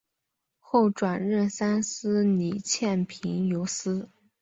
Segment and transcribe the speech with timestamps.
[0.57, 4.09] 后转任三司理欠凭由司。